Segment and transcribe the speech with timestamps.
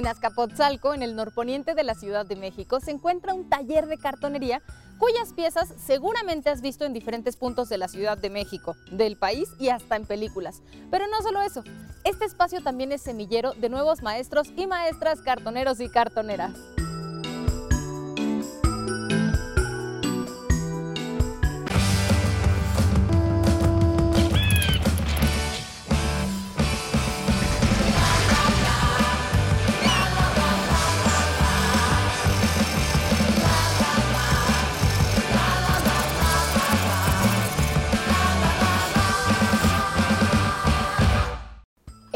[0.00, 3.98] En Azcapotzalco, en el norponiente de la Ciudad de México, se encuentra un taller de
[3.98, 4.62] cartonería
[4.96, 9.50] cuyas piezas seguramente has visto en diferentes puntos de la Ciudad de México, del país
[9.58, 10.62] y hasta en películas.
[10.90, 11.64] Pero no solo eso,
[12.04, 16.52] este espacio también es semillero de nuevos maestros y maestras cartoneros y cartoneras.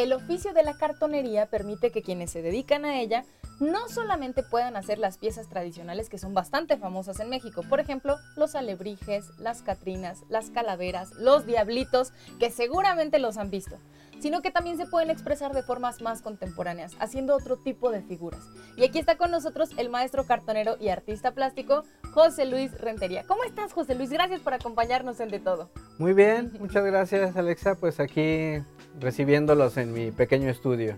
[0.04, 3.24] El oficio de la cartonería permite que quienes se dedican a ella
[3.60, 8.16] no solamente puedan hacer las piezas tradicionales que son bastante famosas en México, por ejemplo,
[8.36, 13.78] los alebrijes, las catrinas, las calaveras, los diablitos, que seguramente los han visto,
[14.20, 18.40] sino que también se pueden expresar de formas más contemporáneas, haciendo otro tipo de figuras.
[18.76, 23.24] Y aquí está con nosotros el maestro cartonero y artista plástico José Luis Rentería.
[23.26, 24.10] ¿Cómo estás, José Luis?
[24.10, 25.70] Gracias por acompañarnos en De Todo.
[25.98, 27.74] Muy bien, muchas gracias, Alexa.
[27.74, 28.62] Pues aquí
[28.98, 30.96] recibiéndolos en mi pequeño estudio.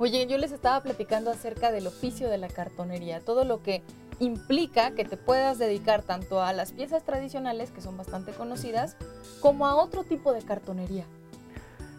[0.00, 3.82] Oye, yo les estaba platicando acerca del oficio de la cartonería, todo lo que
[4.18, 8.96] implica que te puedas dedicar tanto a las piezas tradicionales, que son bastante conocidas,
[9.42, 11.04] como a otro tipo de cartonería.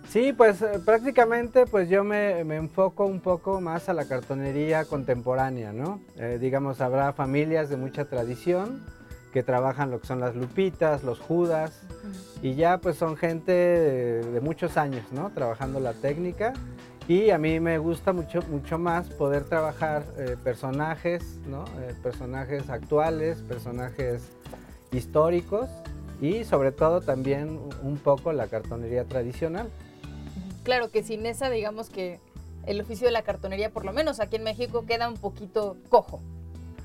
[0.09, 4.83] Sí, pues eh, prácticamente pues yo me, me, enfoco un poco más a la cartonería
[4.85, 6.01] contemporánea, ¿no?
[6.17, 8.83] Eh, digamos, habrá familias de mucha tradición
[9.31, 11.83] que trabajan lo que son las lupitas, los judas,
[12.41, 15.29] y ya pues son gente de, de, muchos años, ¿no?
[15.29, 16.53] Trabajando la técnica.
[17.07, 21.65] Y a mí me gusta mucho, mucho más poder trabajar eh, personajes, ¿no?
[21.81, 24.23] Eh, personajes actuales, personajes
[24.91, 25.69] históricos
[26.21, 29.69] y sobre todo también un poco la cartonería tradicional.
[30.63, 32.19] Claro que sin esa, digamos que
[32.65, 36.21] el oficio de la cartonería, por lo menos aquí en México, queda un poquito cojo,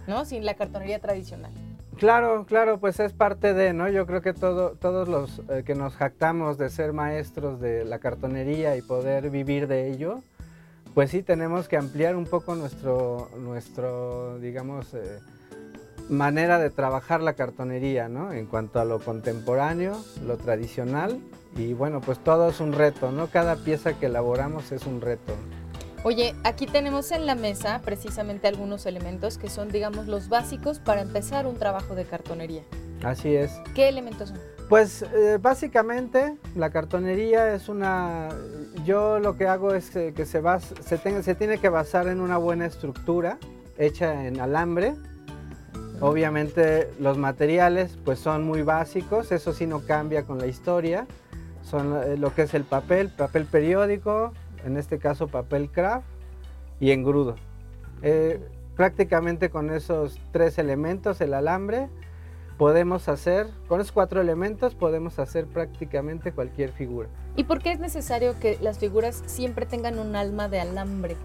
[0.06, 0.24] ¿no?
[0.24, 1.52] Sin la cartonería tradicional.
[1.98, 3.88] Claro, claro, pues es parte de, ¿no?
[3.88, 7.98] Yo creo que todo, todos los eh, que nos jactamos de ser maestros de la
[7.98, 10.20] cartonería y poder vivir de ello,
[10.92, 15.20] pues sí tenemos que ampliar un poco nuestro, nuestro digamos, eh,
[16.10, 18.30] manera de trabajar la cartonería, ¿no?
[18.30, 19.96] En cuanto a lo contemporáneo,
[20.26, 21.18] lo tradicional,
[21.56, 23.28] y bueno, pues todo es un reto, ¿no?
[23.28, 25.32] Cada pieza que elaboramos es un reto.
[26.06, 31.00] Oye, aquí tenemos en la mesa precisamente algunos elementos que son, digamos, los básicos para
[31.00, 32.62] empezar un trabajo de cartonería.
[33.02, 33.50] Así es.
[33.74, 34.38] ¿Qué elementos son?
[34.68, 38.28] Pues eh, básicamente la cartonería es una...
[38.84, 42.06] Yo lo que hago es que, que se, bas, se, tenga, se tiene que basar
[42.06, 43.38] en una buena estructura
[43.76, 44.94] hecha en alambre.
[46.00, 51.08] Obviamente los materiales pues son muy básicos, eso sí no cambia con la historia.
[51.68, 54.32] Son eh, lo que es el papel, papel periódico,
[54.66, 56.06] en este caso papel craft
[56.80, 57.36] y engrudo.
[58.02, 58.40] Eh,
[58.74, 61.88] prácticamente con esos tres elementos, el alambre,
[62.58, 67.08] podemos hacer, con esos cuatro elementos podemos hacer prácticamente cualquier figura.
[67.36, 71.16] ¿Y por qué es necesario que las figuras siempre tengan un alma de alambre?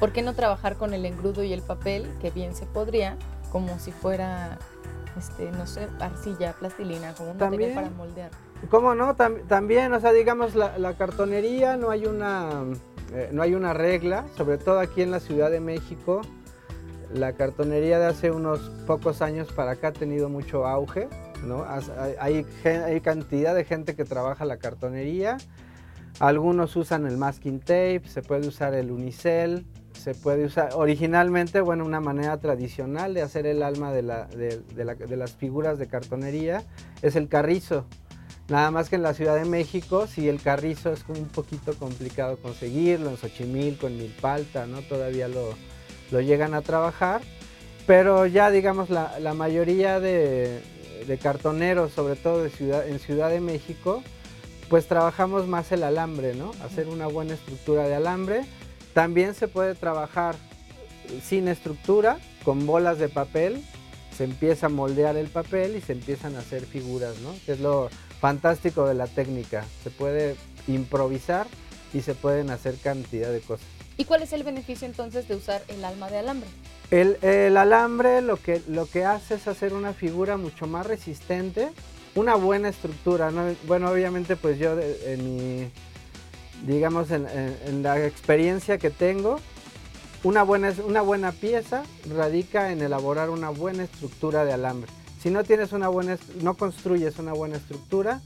[0.00, 3.16] ¿Por qué no trabajar con el engrudo y el papel, que bien se podría,
[3.52, 4.58] como si fuera,
[5.16, 8.30] este, no sé, arcilla, plastilina, como un material para moldear?
[8.70, 9.16] ¿Cómo no?
[9.16, 12.64] Tam también, o sea, digamos, la, cartonería no hay, una,
[13.12, 16.22] eh, no hay una regla, sobre todo aquí en la Ciudad de México.
[17.12, 21.08] La cartonería de hace unos pocos años para acá ha tenido mucho auge,
[21.44, 21.66] ¿no?
[22.18, 25.36] Hay, hay cantidad de gente que trabaja la cartonería.
[26.20, 31.84] Algunos usan el masking tape, se puede usar el unicel, se puede usar originalmente, bueno,
[31.84, 36.64] una manera tradicional de hacer el alma de, la, de las figuras de cartonería
[37.02, 37.86] es el carrizo.
[38.48, 42.36] Nada más que en la Ciudad de México, sí, el carrizo es un poquito complicado
[42.38, 44.82] conseguirlo, en Xochimilco, en Milpalta, ¿no?
[44.82, 45.54] Todavía lo,
[46.10, 47.22] lo llegan a trabajar,
[47.86, 50.60] pero ya digamos la, la mayoría de,
[51.06, 54.02] de, cartoneros, sobre todo de ciudad, en Ciudad de México,
[54.68, 56.50] pues trabajamos más el alambre, ¿no?
[56.64, 58.44] Hacer una buena estructura de alambre.
[58.92, 60.34] También se puede trabajar
[61.22, 63.62] sin estructura, con bolas de papel,
[64.16, 67.34] se empieza a moldear el papel y se empiezan a hacer figuras, ¿no?
[67.46, 67.88] Que es lo
[68.22, 69.64] fantástico de la técnica.
[69.82, 70.36] Se puede
[70.68, 71.48] improvisar
[71.92, 73.66] y se pueden hacer cantidad de cosas.
[73.96, 76.48] ¿Y cuál es el beneficio entonces de usar el alma de alambre?
[76.92, 81.70] El, el alambre lo que, lo que hace es hacer una figura mucho más resistente,
[82.14, 83.32] una buena estructura.
[83.32, 83.56] ¿no?
[83.66, 85.70] Bueno, obviamente pues yo en mi,
[86.64, 89.40] digamos, en, en, en la experiencia que tengo,
[90.22, 94.92] una buena, una buena pieza radica en elaborar una buena estructura de alambre.
[95.22, 98.20] Si no tienes una buena, no construyes una buena estructura,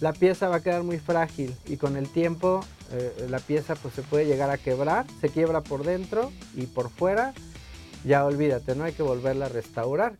[0.00, 3.94] la pieza va a quedar muy frágil y con el tiempo eh, la pieza pues
[3.94, 7.34] se puede llegar a quebrar, se quiebra por dentro y por fuera,
[8.04, 10.18] ya olvídate, no hay que volverla a restaurar.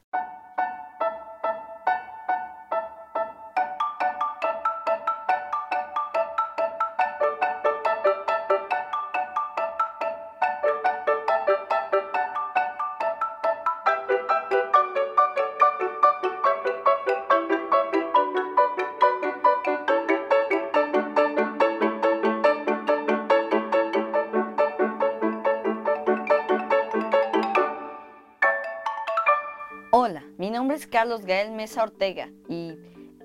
[30.61, 32.75] Nombre es Carlos Gael Mesa Ortega y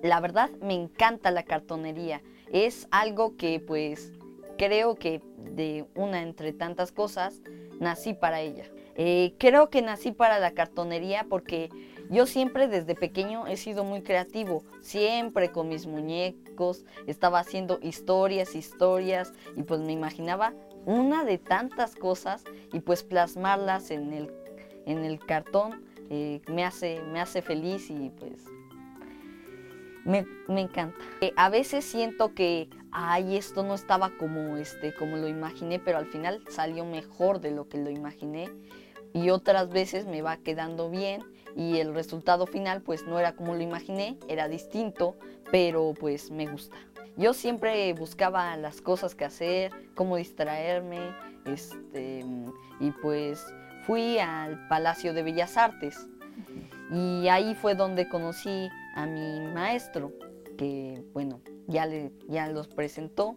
[0.02, 2.22] la verdad me encanta la cartonería.
[2.50, 4.14] Es algo que pues
[4.56, 7.42] creo que de una entre tantas cosas
[7.78, 8.64] nací para ella.
[8.94, 11.68] Eh, creo que nací para la cartonería porque
[12.08, 18.54] yo siempre desde pequeño he sido muy creativo, siempre con mis muñecos, estaba haciendo historias,
[18.54, 20.54] historias y pues me imaginaba
[20.86, 24.32] una de tantas cosas y pues plasmarlas en el,
[24.86, 25.85] en el cartón
[26.48, 28.44] me, hace, me hace feliz y pues
[30.06, 30.96] me, encanta.
[31.20, 35.98] Eh, a veces siento que, ay, esto no estaba como, este, como lo imaginé, pero
[35.98, 38.48] al final salió mejor de lo que lo imaginé.
[39.12, 41.22] Y otras veces me va quedando bien
[41.56, 45.16] y el resultado final pues no era como lo imaginé, era distinto,
[45.50, 46.76] pero pues me gusta.
[47.16, 51.00] Yo siempre buscaba las cosas que hacer, cómo distraerme,
[51.46, 52.24] este,
[52.78, 53.44] y pues
[53.86, 56.08] fui al Palacio de Bellas Artes
[56.90, 60.12] y ahí fue donde conocí a mi maestro,
[60.58, 63.36] que bueno, ya, le, ya los presentó.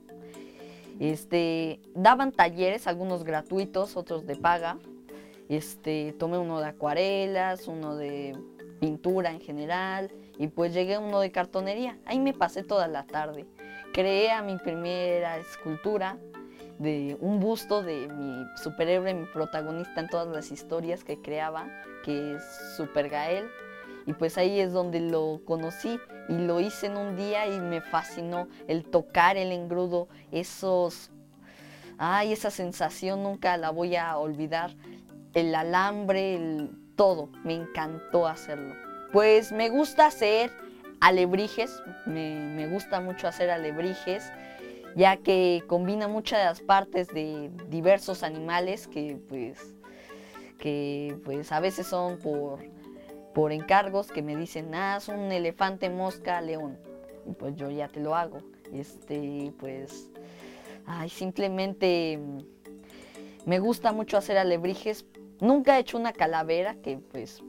[1.00, 4.80] Este, daban talleres, algunos gratuitos, otros de paga.
[5.50, 8.36] Este, tomé uno de acuarelas, uno de
[8.80, 11.98] pintura en general y pues llegué a uno de cartonería.
[12.06, 13.46] Ahí me pasé toda la tarde.
[13.94, 16.18] Creé a mi primera escultura
[16.80, 21.68] de un busto de mi superhéroe, mi protagonista en todas las historias que creaba,
[22.04, 22.44] que es
[22.78, 23.48] Super Gael.
[24.06, 26.00] Y pues ahí es donde lo conocí
[26.30, 31.12] y lo hice en un día y me fascinó el tocar el engrudo, esos,
[31.98, 34.72] ay, esa sensación nunca la voy a olvidar,
[35.34, 38.74] el alambre, el todo, me encantó hacerlo.
[39.12, 40.52] Pues me gusta hacer
[41.02, 44.32] alebrijes, me, me gusta mucho hacer alebrijes
[44.96, 49.76] ya que combina muchas partes de diversos animales que pues,
[50.58, 52.60] que, pues a veces son por,
[53.34, 56.78] por encargos que me dicen, ah, es un elefante, mosca, león.
[57.26, 58.40] Y pues yo ya te lo hago.
[58.74, 60.12] Este, pues,
[60.86, 62.20] ay, simplemente
[63.46, 65.06] me gusta mucho hacer alebrijes.
[65.40, 67.42] Nunca he hecho una calavera, que pues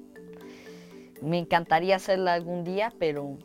[1.20, 3.37] me encantaría hacerla algún día, pero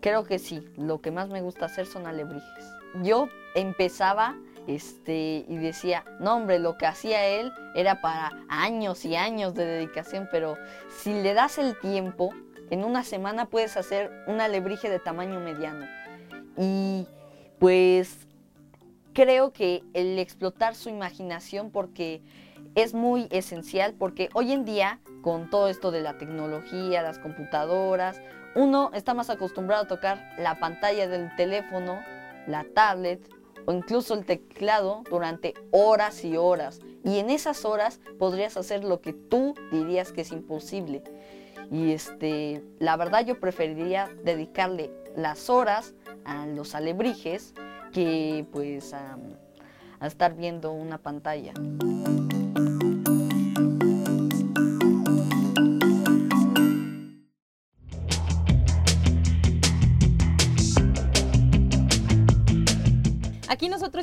[0.00, 5.56] creo que sí, lo que más me gusta hacer son alebrijes yo empezaba este, y
[5.56, 10.56] decía, no hombre, lo que hacía él era para años y años de dedicación, pero
[10.88, 12.30] si le das el tiempo,
[12.70, 15.86] en una semana puedes hacer un alebrije de tamaño mediano.
[16.56, 17.06] Y
[17.58, 18.28] pues
[19.12, 22.22] creo que el explotar su imaginación porque
[22.74, 28.20] es muy esencial, porque hoy en día, con todo esto de la tecnología, las computadoras,
[28.54, 32.00] uno está más acostumbrado a tocar la pantalla del teléfono
[32.46, 33.20] la tablet
[33.66, 36.80] o incluso el teclado durante horas y horas.
[37.04, 41.02] Y en esas horas podrías hacer lo que tú dirías que es imposible.
[41.70, 45.94] Y este, la verdad yo preferiría dedicarle las horas
[46.24, 47.54] a los alebrijes
[47.92, 49.18] que pues a
[50.00, 51.52] estar viendo una pantalla.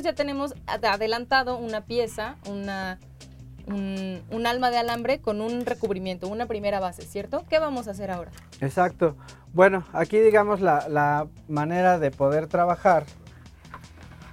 [0.08, 2.70] Ya tenemos adelantado una pieza, un,
[4.46, 7.44] alma de alambre con un recubrimiento, una primera base, ¿cierto?
[7.50, 8.30] ¿Qué vamos a hacer ahora?
[8.62, 9.16] Exacto.
[9.52, 13.04] Bueno, aquí digamos la, manera de poder trabajar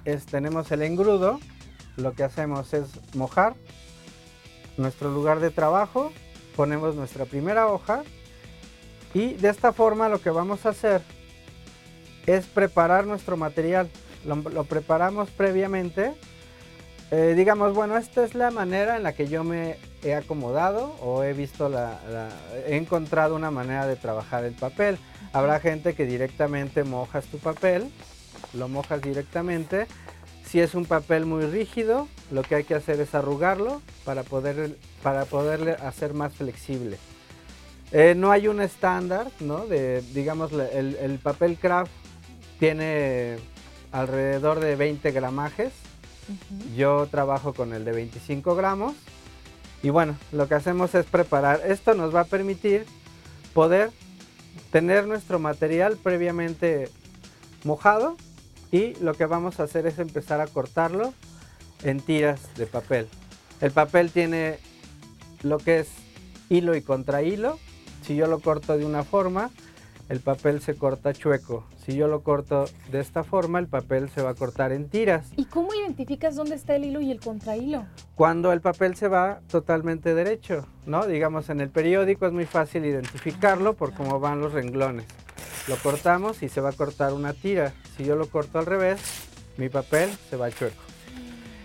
[0.06, 1.40] es tenemos el engrudo,
[1.98, 3.54] lo que hacemos es mojar
[4.78, 6.10] nuestro lugar de trabajo,
[6.56, 8.02] ponemos nuestra primera hoja
[9.12, 11.02] y de esta forma lo que vamos a hacer
[12.24, 13.90] es preparar nuestro material
[14.24, 16.14] lo, preparamos previamente.
[17.10, 21.22] Eh, digamos, bueno, esta es la manera en la que yo me he acomodado o
[21.22, 22.00] he visto la,
[22.66, 24.98] he encontrado una manera de trabajar el papel.
[25.32, 27.90] Habrá gente que directamente mojas tu papel,
[28.54, 29.86] lo mojas directamente.
[30.44, 34.76] Si es un papel muy rígido, lo que hay que hacer es arrugarlo para, poder,
[35.02, 36.98] para poderle hacer más flexible.
[37.92, 39.66] Eh, no hay un estándar, ¿no?
[39.66, 41.90] De, digamos, el, el papel craft
[42.58, 43.36] tiene
[43.92, 45.72] alrededor de 20 gramajes.
[46.76, 48.94] Yo trabajo con el de 25 gramos.
[49.82, 51.60] Y bueno, lo que hacemos es preparar.
[51.66, 52.86] Esto nos va a permitir
[53.54, 53.90] poder
[54.70, 56.90] tener nuestro material previamente
[57.64, 58.16] mojado
[58.72, 61.14] y lo que vamos a hacer es empezar a cortarlo
[61.82, 63.08] en tiras de papel.
[63.60, 64.58] El papel tiene
[65.42, 65.88] lo que es
[66.48, 67.58] hilo y contrahilo.
[68.04, 69.50] Si yo lo corto de una forma,
[70.08, 71.64] el papel se corta chueco.
[71.84, 75.26] Si yo lo corto de esta forma, el papel se va a cortar en tiras.
[75.36, 77.86] ¿Y cómo identificas dónde está el hilo y el contrahilo?
[78.14, 81.06] Cuando el papel se va totalmente derecho, ¿no?
[81.06, 85.06] Digamos en el periódico es muy fácil identificarlo por cómo van los renglones.
[85.68, 87.72] Lo cortamos y se va a cortar una tira.
[87.96, 89.00] Si yo lo corto al revés,
[89.56, 90.82] mi papel se va chueco.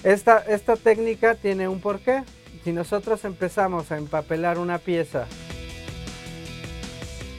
[0.04, 2.24] Esta, esta técnica tiene un porqué.
[2.64, 5.28] Si nosotros empezamos a empapelar una pieza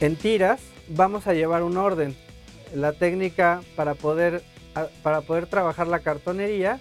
[0.00, 2.16] en tiras, vamos a llevar un orden.
[2.74, 4.42] La técnica para poder,
[5.02, 6.80] para poder trabajar la cartonería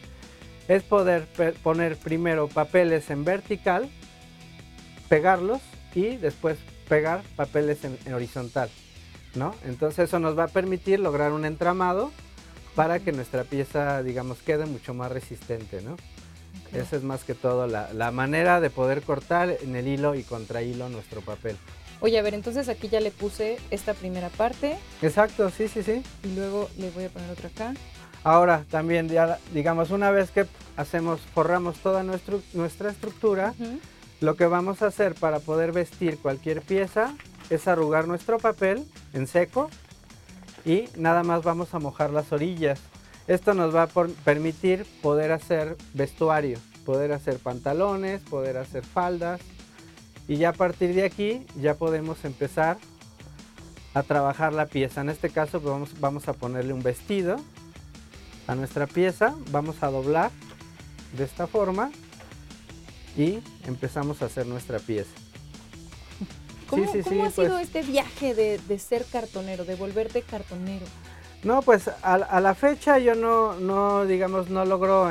[0.68, 1.28] es poder
[1.64, 3.90] poner primero papeles en vertical,
[5.10, 5.60] pegarlos
[5.94, 8.70] y después pegar papeles en, horizontal.
[9.36, 9.56] ¿no?
[9.66, 12.12] Entonces eso nos va a permitir lograr un entramado
[12.76, 15.98] para que nuestra pieza, digamos, quede mucho más resistente, ¿no?
[16.74, 20.24] Esa es más que todo la, la, manera de poder cortar en el hilo y
[20.24, 21.58] contra hilo nuestro papel.
[22.02, 24.76] Oye, a ver, entonces aquí ya le puse esta primera parte.
[25.02, 26.04] Exacto, sí, sí, sí.
[26.24, 27.74] Y luego le voy a poner otra acá.
[28.24, 33.54] Ahora también, ya, digamos, una vez que hacemos, forramos toda nuestra estructura,
[34.20, 37.16] lo que vamos a hacer para poder vestir cualquier pieza
[37.50, 39.70] es arrugar nuestro papel en seco
[40.66, 42.80] y nada más vamos a mojar las orillas.
[43.28, 49.42] Esto nos va a permitir poder hacer vestuario, poder hacer pantalones, poder hacer faldas,
[50.32, 52.78] y ya a partir de aquí ya podemos empezar
[53.94, 55.02] a trabajar la pieza.
[55.02, 57.36] En este caso pues, vamos, vamos a ponerle un vestido
[58.48, 60.32] a nuestra pieza, vamos a doblar
[61.18, 61.92] de esta forma
[63.18, 65.12] y empezamos a hacer nuestra pieza.
[66.70, 67.64] ¿Cómo, sí, sí, ha sido pues.
[67.64, 70.86] este viaje de, ser cartonero, de volverte cartonero?
[71.44, 75.10] No, pues a, la fecha yo no, no digamos, no logro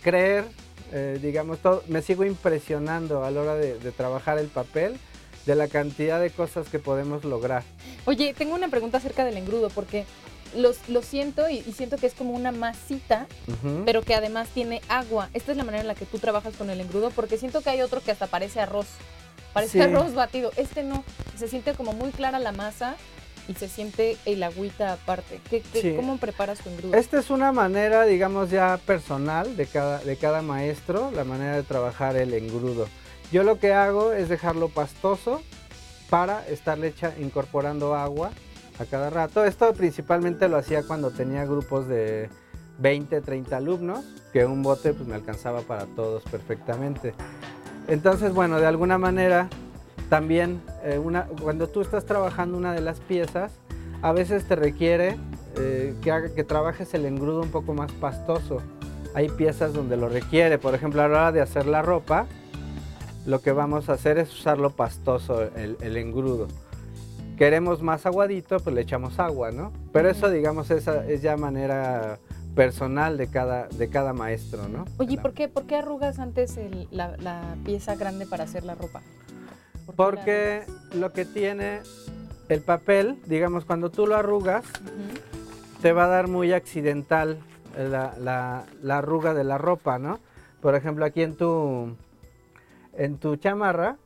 [0.00, 0.46] creer
[0.92, 4.96] eh, digamos, todo, me sigo impresionando a la hora de, trabajar el papel
[5.46, 7.62] de la cantidad de cosas que podemos lograr.
[8.04, 10.04] Oye, tengo una pregunta acerca del engrudo, porque
[10.54, 13.26] lo siento y, siento que es como una masita,
[13.86, 15.30] pero que además tiene agua.
[15.32, 17.70] Esta es la manera en la que tú trabajas con el engrudo, porque siento que
[17.70, 18.86] hay otro que hasta parece arroz.
[19.52, 20.52] Parece arroz batido.
[20.56, 21.04] Este no,
[21.36, 22.96] se siente como muy clara la masa
[23.48, 25.40] y se siente el agüita aparte.
[25.50, 26.94] ¿Qué, ¿Cómo preparas tu engrudo?
[26.94, 31.62] Esta es una manera, digamos, ya personal de cada, de cada maestro, la manera de
[31.62, 32.86] trabajar el engrudo.
[33.32, 35.42] Yo lo que hago es dejarlo pastoso
[36.10, 38.30] para estarle incorporando agua
[38.78, 39.44] a cada rato.
[39.44, 42.28] Esto principalmente lo hacía cuando tenía grupos de
[42.78, 47.14] 20, 30 alumnos, que un bote pues me alcanzaba para todos perfectamente.
[47.88, 49.48] Entonces, bueno, de alguna manera
[50.12, 51.00] también eh,
[51.40, 53.50] cuando tú estás trabajando una de las piezas,
[54.02, 55.16] a veces te requiere
[55.56, 58.58] eh, que, que trabajes el engrudo un poco más pastoso.
[59.14, 62.26] Hay piezas donde lo requiere, por ejemplo a la hora de hacer la ropa,
[63.24, 66.46] lo que vamos a hacer es usarlo pastoso, el, engrudo.
[67.38, 69.72] Queremos más aguadito, pues le echamos agua, ¿no?
[69.94, 72.18] Pero eso, digamos, es, es ya manera
[72.54, 74.84] personal de cada, de cada maestro, ¿no?
[74.98, 79.00] Oye, ¿por qué, ¿por qué arrugas antes la, la, pieza grande para hacer la ropa?
[79.96, 81.80] Porque lo que tiene
[82.48, 84.64] el papel, digamos, cuando tú lo arrugas,
[85.80, 87.38] te va a dar muy accidental
[87.76, 90.20] la, arruga de la ropa, ¿no?
[90.60, 91.96] Por ejemplo, aquí en tu,
[92.94, 93.96] en tu chamarra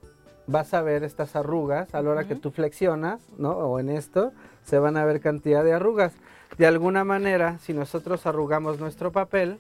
[0.47, 3.51] vas a ver estas arrugas a la hora que tú flexionas, ¿no?
[3.51, 4.33] O en esto
[4.65, 6.13] se van a ver cantidad de arrugas.
[6.57, 9.59] De alguna manera, si nosotros arrugamos nuestro papel,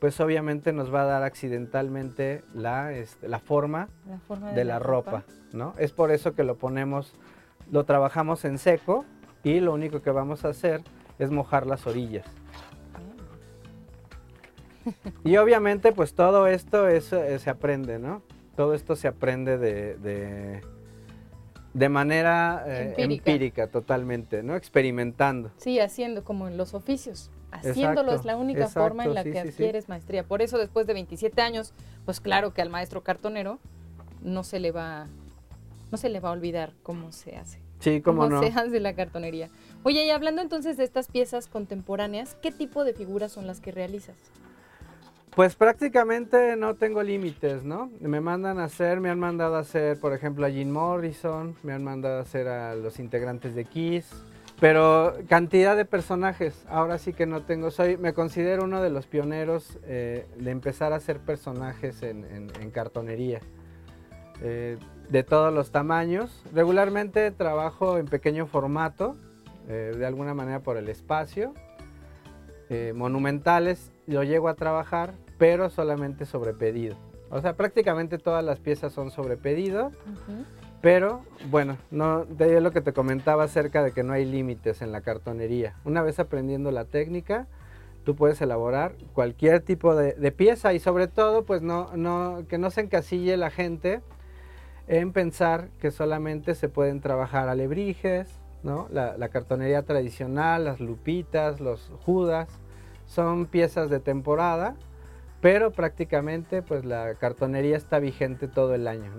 [0.00, 3.88] pues obviamente nos va a dar accidentalmente la, este, la, forma,
[4.54, 5.74] de, la, ropa, ¿no?
[5.78, 7.14] Es por eso que lo ponemos,
[7.70, 9.04] lo trabajamos en seco
[9.42, 10.82] y lo único que vamos a hacer
[11.18, 12.26] es mojar las orillas.
[15.24, 18.22] Y obviamente pues todo esto es, eh, se aprende, ¿no?
[18.54, 20.62] Todo esto se aprende de,
[21.74, 23.30] de, manera eh, empírica.
[23.32, 23.66] empírica.
[23.66, 24.56] totalmente, ¿no?
[24.56, 25.50] Experimentando.
[25.56, 29.88] Sí, haciendo como en los oficios haciéndolo es la única forma en la que adquieres
[29.88, 30.24] maestría.
[30.24, 31.72] Por eso después de 27 años,
[32.04, 33.58] pues claro que al maestro cartonero
[34.22, 35.06] no se le va
[35.90, 37.60] no se le va a olvidar cómo se hace.
[37.78, 39.50] Sí, cómo, se hace la cartonería.
[39.82, 43.70] Oye, y hablando entonces de estas piezas contemporáneas, ¿qué tipo de figuras son las que
[43.70, 44.16] realizas?
[45.34, 47.90] Pues prácticamente no tengo límites, ¿no?
[48.00, 51.74] Me mandan a hacer, me han mandado a hacer, por ejemplo, a Jim Morrison, me
[51.74, 54.08] han mandado a hacer a los integrantes de Kiss,
[54.58, 59.06] pero cantidad de personajes, ahora sí que no tengo, soy, me considero uno de los
[59.06, 63.40] pioneros eh, de empezar a hacer personajes en, cartonería,
[64.40, 64.78] eh,
[65.10, 66.42] de todos los tamaños.
[66.54, 69.16] Regularmente trabajo en pequeño formato,
[69.68, 71.52] eh, de alguna manera por el espacio.
[72.94, 76.96] monumentales lo llego a trabajar, pero solamente sobre pedido.
[77.30, 79.92] O sea, prácticamente todas las piezas son sobre pedido.
[80.80, 84.92] Pero bueno, no, de lo que te comentaba acerca de que no hay límites en
[84.92, 85.74] la cartonería.
[85.84, 87.46] Una vez aprendiendo la técnica,
[88.04, 92.70] tú puedes elaborar cualquier tipo de, pieza y sobre todo, pues no, no, que no
[92.70, 94.00] se encasille la gente
[94.86, 98.28] en pensar que solamente se pueden trabajar alebrijes,
[98.62, 98.88] ¿no?
[98.90, 102.48] La, cartonería tradicional, las lupitas, los judas,
[103.06, 104.76] son piezas de temporada,
[105.40, 109.10] pero prácticamente pues la cartonería está vigente todo el año.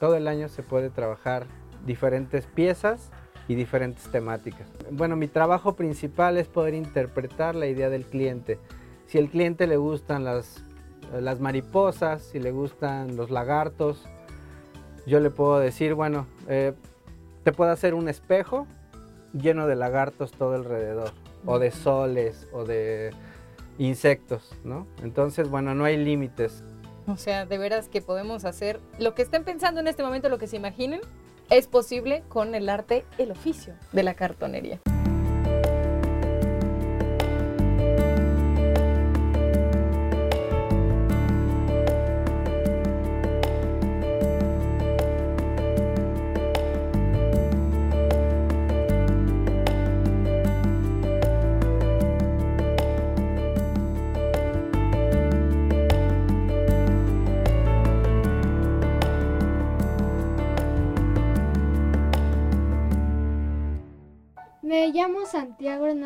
[0.00, 1.46] Todo el año se puede trabajar
[1.84, 3.10] diferentes piezas
[3.48, 4.68] y diferentes temáticas.
[4.90, 8.58] Bueno, mi trabajo principal es poder interpretar la idea del cliente.
[9.06, 10.62] Si al cliente le gustan las,
[11.12, 14.04] las mariposas, si le gustan los lagartos,
[15.06, 16.72] yo le puedo decir, bueno, eh,
[17.44, 18.66] te puedo hacer un espejo
[19.32, 21.12] lleno de lagartos todo alrededor,
[21.44, 23.12] o de soles, o de
[23.78, 24.86] insectos, ¿no?
[25.02, 26.64] Entonces, bueno, no hay límites.
[27.06, 30.38] O sea, de veras que podemos hacer lo que estén pensando en este momento, lo
[30.38, 31.00] que se imaginen,
[31.50, 34.80] es posible con el arte, el oficio de la cartonería.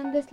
[0.01, 0.29] Hernández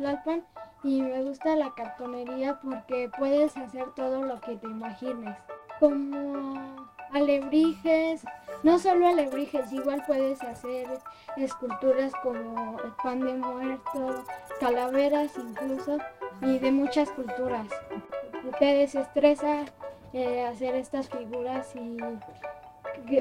[0.84, 5.36] y me gusta la cartonería porque puedes hacer todo lo que te imagines.
[5.80, 8.24] Como alebrijes,
[8.64, 10.88] no solo alebrijes, igual puedes hacer
[11.36, 14.24] esculturas como el pan de muerto,
[14.60, 15.98] calaveras incluso,
[16.42, 17.68] y de muchas culturas.
[18.60, 19.66] Te desestresa
[20.14, 21.98] eh, hacer estas figuras y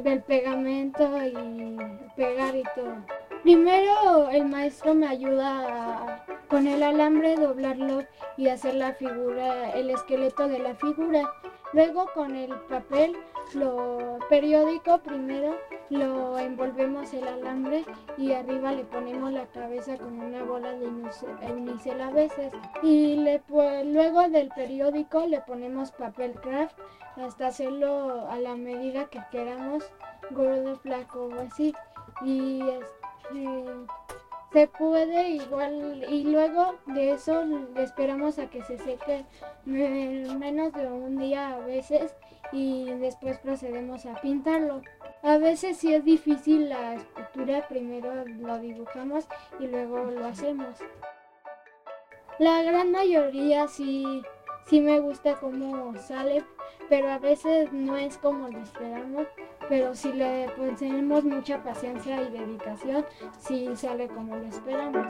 [0.00, 1.76] del pegamento y
[2.14, 2.96] pegar y todo.
[3.42, 8.04] Primero el maestro me ayuda con el alambre doblarlo
[8.36, 11.32] y hacer la figura, el esqueleto de la figura.
[11.72, 13.16] Luego con el papel
[13.54, 15.56] lo periódico primero
[15.90, 17.84] lo envolvemos el alambre
[18.16, 23.16] y arriba le ponemos la cabeza con una bola de unicel a veces y
[23.84, 26.76] luego del periódico le ponemos papel craft
[27.16, 29.84] hasta hacerlo a la medida que queramos
[30.30, 31.74] gordo flaco o así
[32.24, 32.62] y
[34.56, 37.44] se puede igual y luego de eso
[37.76, 39.26] esperamos a que se seque
[39.66, 42.16] menos de un día a veces
[42.52, 44.80] y después procedemos a pintarlo.
[45.22, 49.28] A veces si es difícil la escultura, primero lo dibujamos
[49.60, 50.78] y luego lo hacemos.
[52.38, 54.22] La gran mayoría sí,
[54.70, 56.42] sí me gusta cómo sale,
[56.88, 59.26] pero a veces no es como lo esperamos
[59.68, 63.04] pero si le ponemos mucha paciencia y dedicación,
[63.38, 65.06] sí sale como lo esperamos.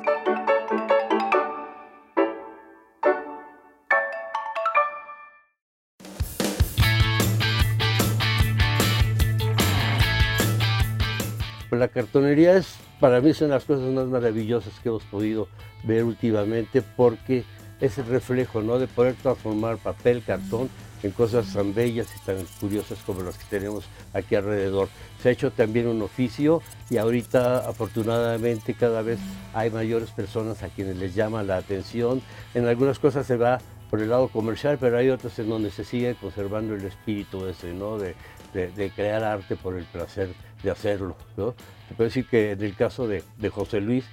[11.69, 15.49] Pues la cartonería es, para mí, son las cosas más maravillosas que hemos podido
[15.85, 17.45] ver últimamente porque
[17.81, 18.79] es el reflejo ¿no?
[18.79, 20.71] de poder transformar papel, cartón
[21.07, 24.89] en cosas tan bellas y tan curiosas como las que tenemos aquí alrededor.
[25.23, 29.19] Se ha hecho también un oficio y ahorita afortunadamente cada vez
[29.55, 32.21] hay mayores personas a quienes les llama la atención.
[32.55, 33.59] En algunas cosas se va
[33.91, 37.73] por el lado comercial, pero hay otras en donde se sigue conservando el espíritu ese,
[37.73, 37.99] ¿no?
[37.99, 38.15] De,
[38.95, 40.31] crear arte por el placer
[40.63, 41.55] de hacerlo, ¿no?
[41.97, 44.05] Puedo decir que en el caso de, José Luis,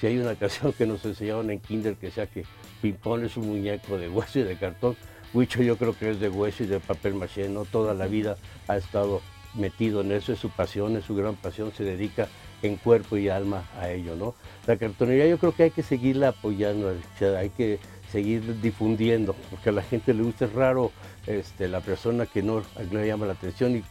[0.00, 2.44] si hay una canción que nos enseñaron en kinder que sea que
[2.80, 4.96] Pimpón es un muñeco de hueso y de cartón,
[5.32, 7.64] Huicho yo creo que es de hueso y de papel maché, ¿no?
[7.64, 9.20] Toda la vida ha estado
[9.54, 12.28] metido en eso, es su pasión, es su gran pasión, se dedica
[12.62, 14.34] en cuerpo y alma a ello, ¿no?
[14.66, 16.94] La cartonería yo creo que hay que seguirla apoyando,
[17.36, 17.78] hay que
[18.10, 20.90] seguir difundiendo, porque a la gente le gusta, es raro
[21.26, 23.84] este, la persona que no le llama la atención y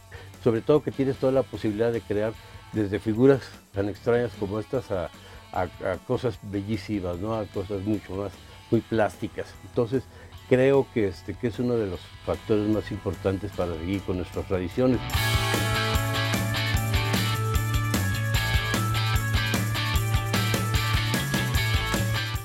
[0.44, 2.32] sobre todo que tienes toda la posibilidad de crear
[2.72, 3.40] desde figuras
[3.72, 5.10] tan extrañas como estas a,
[5.52, 5.68] a
[6.06, 7.34] cosas bellísimas, ¿no?
[7.34, 8.32] A cosas mucho más,
[8.70, 9.48] muy plásticas.
[9.64, 10.04] Entonces,
[10.50, 14.46] creo que, este, que es uno de los factores más importantes para seguir con nuestras
[14.46, 14.98] tradiciones.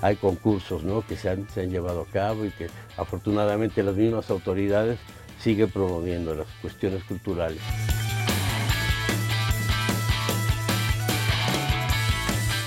[0.02, 1.02] hay concursos ¿no?
[1.02, 5.00] que se han, se han llevado a cabo y que afortunadamente las mismas autoridades
[5.40, 7.60] siguen promoviendo las cuestiones culturales.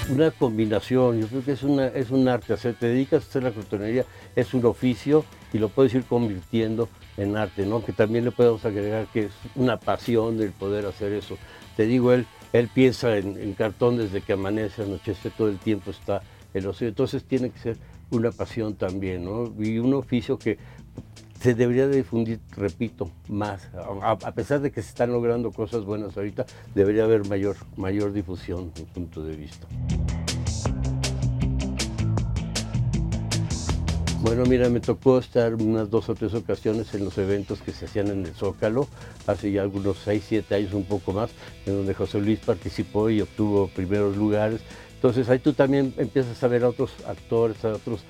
[0.08, 3.28] Una combinación, yo creo que es, una, es un arte, o sea, te dedicas a
[3.28, 7.84] hacer la cartonería, es un oficio y lo puedes ir convirtiendo en arte, ¿no?
[7.84, 11.36] Que también le podemos agregar que es una pasión del poder hacer eso.
[11.76, 16.22] Te digo, él, él piensa en, cartón desde que amanece, anochece, todo el tiempo está
[16.54, 17.76] el ocio, entonces tiene que ser
[18.10, 19.52] una pasión también, ¿no?
[19.58, 20.58] Y un oficio que
[21.40, 23.68] se debería de difundir, repito, más.
[24.02, 28.72] A, pesar de que se están logrando cosas buenas ahorita, debería haber mayor, mayor difusión,
[28.76, 29.66] mi punto de vista.
[34.20, 37.84] Bueno, mira, me tocó estar unas dos o tres ocasiones en los eventos que se
[37.84, 38.88] hacían en el Zócalo,
[39.28, 41.30] hace ya algunos seis, siete años, un poco más,
[41.66, 44.60] en donde José Luis participó y obtuvo primeros lugares.
[44.96, 48.00] Entonces ahí tú también empiezas a ver a otros actores, a otros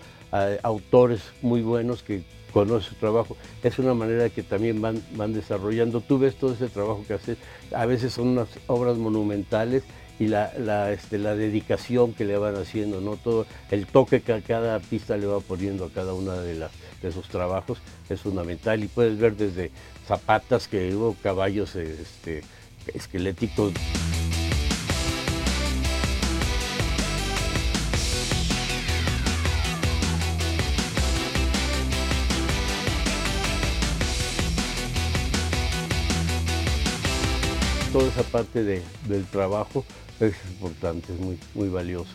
[0.63, 2.23] autores muy buenos que
[2.55, 3.37] conoce su trabajo.
[3.63, 6.01] Es una manera que también van, van desarrollando.
[6.01, 7.37] Tú ves todo ese trabajo que hace,
[7.75, 9.83] a veces son unas obras monumentales
[10.19, 13.17] y la, la, este, la dedicación que le van haciendo, ¿no?
[13.17, 17.13] Todo el toque que cada artista le va poniendo a cada una de, las, de
[17.13, 17.79] sus trabajos
[18.09, 19.71] es fundamental y puedes ver desde
[20.07, 22.43] zapatas que hubo caballos este,
[22.95, 23.73] esqueléticos.
[37.99, 39.85] Toda esa parte del trabajo
[40.21, 42.15] es importante, es muy, muy valioso.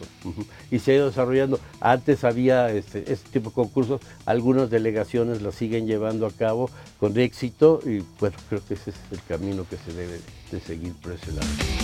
[0.71, 1.59] Y se ha ido desarrollando.
[1.81, 6.69] Antes había este, este, tipo de concursos, algunas delegaciones lo siguen llevando a cabo
[7.01, 10.93] con éxito y bueno, creo que ese es el camino que se debe de seguir
[10.93, 11.82] por ese lado.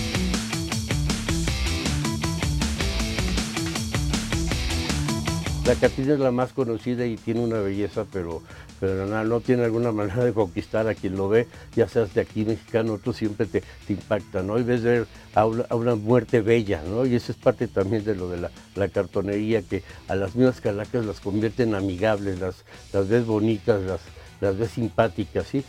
[5.70, 8.42] La Catina es la más conocida y tiene una belleza, pero,
[8.80, 12.44] pero no, tiene alguna manera de conquistar a quien lo ve, ya seas de aquí
[12.44, 14.58] mexicano, tú siempre te, impacta, ¿no?
[14.58, 15.06] Y ves ver
[15.36, 17.06] a una, muerte bella, ¿no?
[17.06, 21.06] Y eso es parte también de lo de la, cartonería, que a las mismas calacas
[21.06, 24.02] las convierten amigables, las, las ves bonitas, las,
[24.42, 25.64] las ves simpáticas, ¿sí?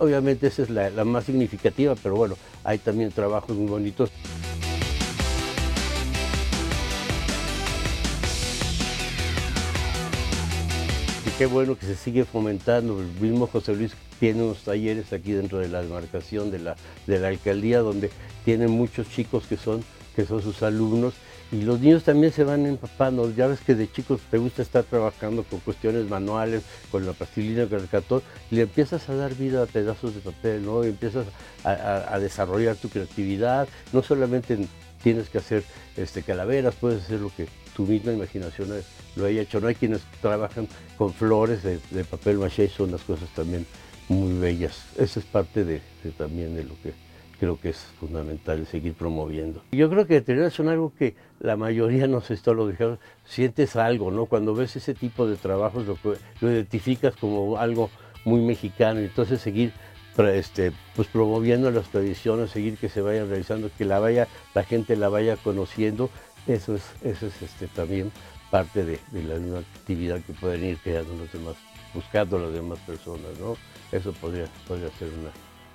[0.00, 4.10] obviamente esa es la, la más significativa, pero bueno, hay también trabajos muy bonitos.
[11.38, 13.00] Qué bueno que se sigue fomentando.
[13.00, 17.18] El mismo José Luis tiene unos talleres aquí dentro de la demarcación de la, de
[17.18, 18.10] la alcaldía donde
[18.44, 19.82] tiene muchos chicos que son,
[20.14, 21.14] que son sus alumnos
[21.52, 23.30] y los niños también se van empapando.
[23.30, 27.66] Ya ves que de chicos te gusta estar trabajando con cuestiones manuales, con la plastilina,
[27.66, 30.82] con el cartón, y le empiezas a dar vida a pedazos de papel, ¿no?
[30.82, 31.26] Y empiezas
[31.62, 33.68] a, desarrollar tu creatividad.
[33.92, 34.66] No solamente
[35.02, 35.62] tienes que hacer
[35.96, 38.68] este, calaveras, puedes hacer lo que tu misma imaginación
[39.16, 39.60] lo haya hecho.
[39.60, 43.66] No hay quienes trabajan con flores de, papel maché, son las cosas también
[44.08, 44.86] muy bellas.
[44.98, 45.80] Eso es parte de,
[46.16, 46.92] también de lo que
[47.38, 49.62] creo que es fundamental seguir promoviendo.
[49.72, 53.74] Yo creo que deteriorar son algo que la mayoría no se está lo dejando, sientes
[53.74, 54.26] algo, ¿no?
[54.26, 55.98] Cuando ves ese tipo de trabajos lo,
[56.40, 57.90] lo identificas como algo
[58.24, 59.72] muy mexicano, entonces seguir
[60.18, 64.96] este, pues promoviendo las tradiciones, seguir que se vayan realizando, que la vaya, la gente
[64.96, 66.10] la vaya conociendo
[66.46, 68.10] eso es, eso es este, también
[68.50, 71.54] parte de, la misma actividad que pueden ir creando los demás,
[71.94, 73.56] buscando a las demás personas, ¿no?
[73.90, 75.30] Eso podría, podría ser una,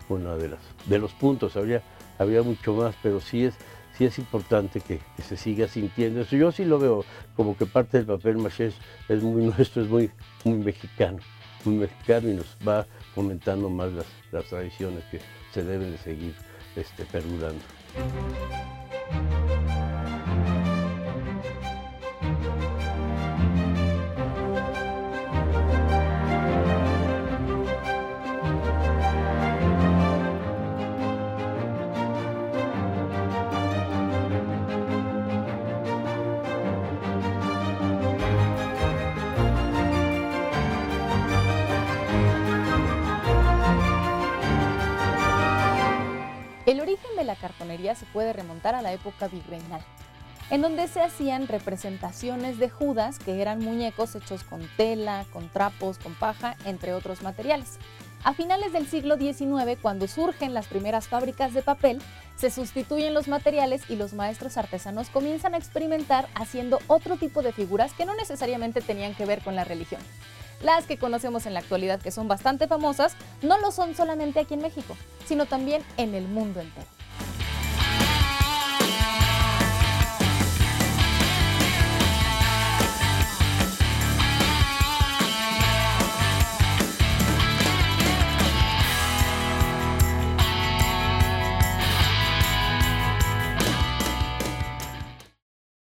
[0.10, 1.82] una de, las, de los puntos, habría,
[2.19, 3.56] habría mucho más, pero sí es,
[3.97, 6.36] sí es importante que, se siga sintiendo eso.
[6.36, 7.03] Yo sí lo veo
[7.36, 8.71] como que parte del papel maché
[9.10, 10.12] es, muy nuestro, es muy,
[10.43, 11.19] muy mexicano,
[11.65, 15.19] muy mexicano y nos va fomentando más las, las tradiciones que
[15.51, 16.36] se deben de seguir
[16.75, 17.63] este, perdurando.
[47.23, 49.82] La cartonería se puede remontar a la época virreinal,
[50.49, 55.97] en donde se hacían representaciones de Judas, que eran muñecos hechos con tela, con trapos,
[55.97, 57.80] con paja, entre otros materiales.
[58.23, 62.01] A finales del siglo XIX, cuando surgen las primeras fábricas de papel,
[62.36, 67.53] se sustituyen los materiales y los maestros artesanos comienzan a experimentar haciendo otro tipo de
[67.53, 70.01] figuras que no necesariamente tenían que ver con la religión.
[70.62, 74.56] Las que conocemos en la actualidad, que son bastante famosas, no lo son solamente aquí
[74.56, 76.96] en México, sino también en el mundo entero.